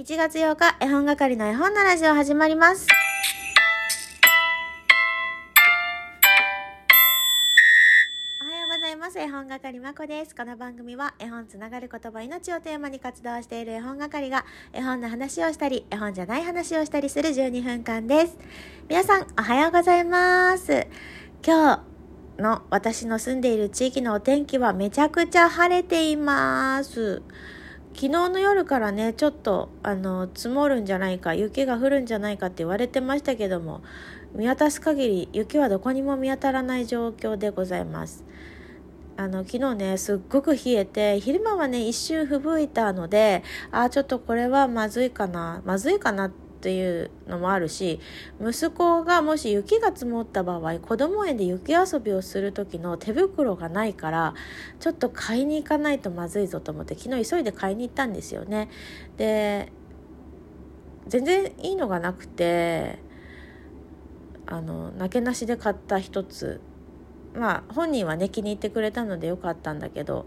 [0.00, 2.86] 1月8日、絵本係の絵本のラジオ始まります。
[8.40, 9.18] おはようございます。
[9.18, 10.36] 絵本係まこです。
[10.36, 18.38] この番組は絵本つながる言葉命をテーマに活動している絵本係が絵本の話をしたり、絵本じゃない話をしたりする12分間です。
[18.88, 20.86] 皆さん、おはようございます。
[21.44, 21.82] 今
[22.36, 27.20] 日の私の住んでいる地域のお天気はめちゃくちゃ晴れています。
[27.98, 33.82] 昨日の夜からねちょっとあの積もるんじゃないか雪が降るんじゃないかって言われてましたけども
[34.36, 38.24] 見渡す限り雪はどこにも見当たらない状況でございます。
[39.16, 43.42] あの昨日ねすっごく冷えて昼間はね一瞬吹雪いたので
[43.72, 48.00] ああちょっとこれはまずいかなまずいかなっていうのもあるし
[48.40, 54.34] 息子がもし雪が積もった場合子供園で雪遊びをする時の手袋がないから
[54.80, 58.68] ちょっと買いに行かないとまずいぞと思って昨日急いで買いに行ったんですよね。
[59.16, 59.72] で
[61.06, 62.98] 全然いいのがなくて
[64.46, 66.60] あのなけなしで買った一つ。
[67.34, 70.26] まあ本人はね気に入ってくれたのでよかったんだけど、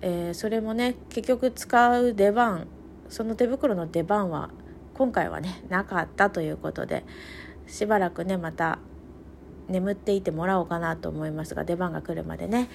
[0.00, 2.68] えーそれもね結局使う出番
[3.08, 4.50] その手袋の出番は
[4.96, 7.04] 今回はねなかったということで
[7.66, 8.78] しばらくねまた
[9.68, 12.68] 眠っていてもらおうかなと思いますが出番が来るまでね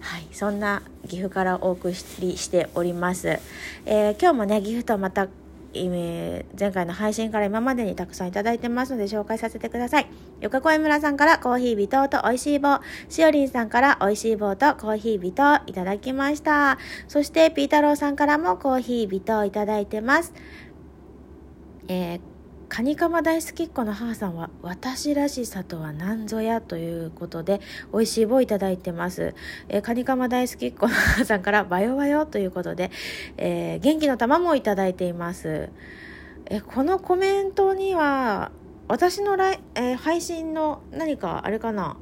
[0.00, 1.94] はいそんな岐阜からお送り
[2.36, 3.40] しております、
[3.86, 5.28] えー今日もね岐阜とまた
[5.76, 10.06] えー前回の配信から今までにたくさんいただいてますので紹介させてください。
[10.40, 16.78] よかこえ村さんからコーヒー微糖と美味しい棒、しおりんさんから美味しい棒とコーヒー微糖いただきました。
[17.08, 20.32] そしてピータローさんからもコーヒー微糖いただいてます。
[21.88, 22.20] えー
[22.66, 27.60] カニカマ大好きっ子の母さんは私らしさとは何ぞやということで
[27.92, 29.34] 美味しい棒いただいてます、
[29.68, 32.90] えーカニカマ大好きっ子の母さんからバヨバヨということで、
[33.36, 35.70] えー元気の玉もいただいています。
[36.46, 38.50] えこのコメントには
[38.88, 41.96] 私のライ、えー配信の何かあれかな？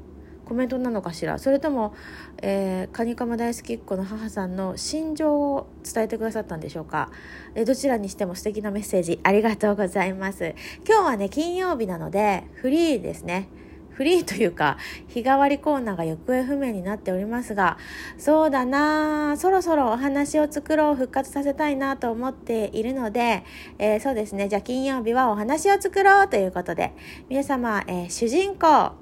[0.44, 1.38] コメントなのかしら？
[1.38, 1.94] それとも、
[2.42, 7.10] えーカニカマ大好きっ子の母さんの心情を伝えてくださったんでしょうか、
[7.54, 10.54] えどちらにしても素敵なメッセージありがとうございます。
[10.86, 13.48] 今日はね金曜日なのでフリーですね。
[13.92, 17.76] フリーというか日替わりコーナーが行方不明になっておりますが
[18.16, 23.44] そうだなそろそろお話を作ろう復活させたいなと思っているので、
[23.78, 26.94] えーそうですねじゃあ金曜日はお話を作ろうということで
[27.28, 28.92] 皆様、えー主人公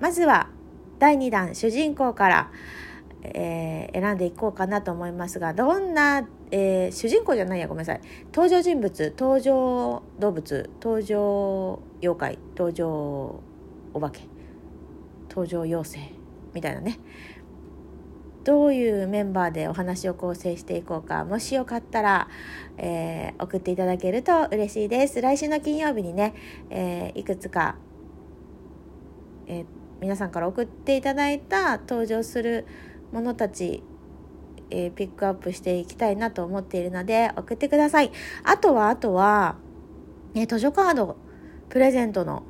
[0.00, 0.48] まずは
[1.02, 2.50] 第2弾主人公から、
[3.24, 8.00] えー選んでいこうかなと思いますがどんな、えー主人公じゃないやごめんなさい。
[8.32, 13.40] 登場人物登場動物登場妖怪登場
[13.92, 14.20] お化け
[15.28, 16.12] 登場妖精
[16.54, 17.00] みたいなね。
[18.44, 22.28] どういうメンバーでお話を構成していこうかもしよかったら、
[22.78, 25.20] えー送っていただけると嬉しいです。
[25.20, 26.34] 来週の金曜日にね、
[26.70, 27.74] えーいくつか、
[29.48, 32.66] えー皆さんから送っていただいた登場する
[33.12, 33.84] ものたち、
[34.68, 38.10] えーピックアップしていきたいなと思っているので送ってください。
[38.42, 39.58] あとはあとは、
[40.34, 41.16] えー図書カード
[41.68, 42.42] プレゼントの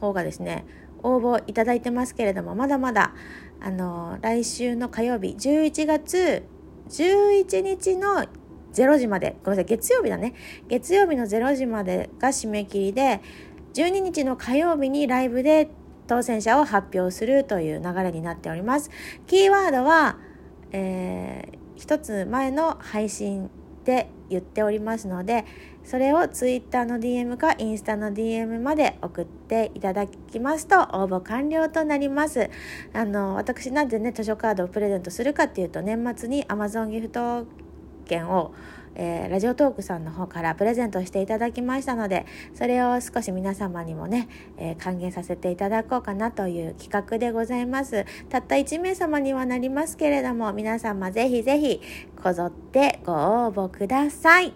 [0.00, 0.64] 方がですね
[1.02, 3.14] 応募いただいてますけれどもまだまだ
[3.60, 6.44] あの来週の火曜日11月
[6.88, 8.26] 11日の
[8.72, 10.34] 0時までごめんなさい月曜日だね。
[10.68, 13.22] 月曜日の0時までが締め切りで
[13.74, 15.68] 12日の火曜日にライブで
[16.06, 18.90] 当選者を発表するという流れになっております。
[19.26, 20.16] キーワードは、
[20.72, 23.50] えー一つ前の配信
[23.84, 25.44] で言っておりますので
[25.84, 32.48] それを Twitter の DM かインスタの DM まで送っていただきますと応募完了となります。
[32.94, 37.46] あの私なんでね図書カードをプレゼントするかっていうと年末に Amazon ギフト
[38.06, 38.54] 券を、
[38.94, 48.04] えーラジオトークさんの方からプレゼントしていただきましたのでそれを少し皆様にもね、えー還元させていただこうかなという企画でございます。
[48.28, 51.80] たった1名様にはなりますけれども皆様ぜひぜひ
[52.22, 53.16] こぞってご応
[53.52, 54.52] 募ください。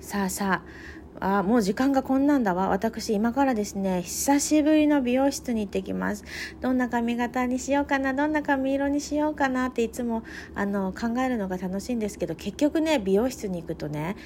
[0.00, 0.93] さあさあ
[1.26, 2.68] あもう時間がこんなんだわ。
[2.68, 6.22] 私今からですね久しぶりの美容室に行ってきます。
[6.60, 10.22] どんな髪型にしようかなどんな髪色にしようかなっていつも
[10.54, 14.16] あの考えるのが楽しいんですけど結局ね美容室に行くとね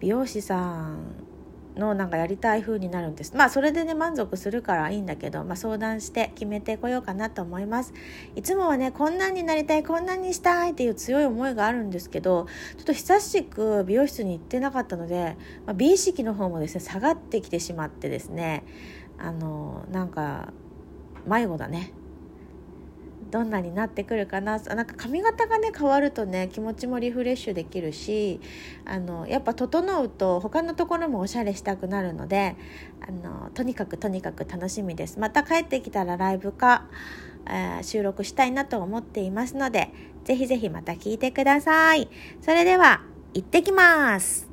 [0.00, 0.58] 美容師さ
[0.88, 1.27] ん
[1.78, 3.34] のなんかやりたい風になるんです。
[3.36, 7.94] まあそれでね満足するからいいんだけど、まあ、相談して決めてこようかなと思います。
[8.36, 12.46] いつもはねこんなんになりたいこんなんにしたいっていう強い思いがあるんですけど
[12.76, 15.36] ちょっと久しく美容室に行ってなかったので、
[15.66, 18.64] まあ、美意識の方もですね下がってきてしまってですね
[19.16, 20.52] あのなんか
[21.26, 21.92] 迷子だね。
[23.30, 24.58] どんなになってくるかな。
[24.58, 28.40] なんか髪型がね変わるとね気持ちもリフレッシュできるし
[28.84, 32.56] あのやっぱ整うと他のところもおしゃれしたくなるので
[33.06, 35.18] あのとにかくとにかく楽しみです。
[35.18, 36.86] また帰ってきたらライブか、
[37.46, 39.90] えー、収録したいなと思っていますので
[40.24, 42.08] ぜひぜひまた聞いてください。
[42.40, 43.02] それでは
[43.34, 44.47] 行ってきます。